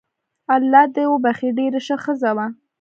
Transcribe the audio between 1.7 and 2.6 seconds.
شه ښځه وو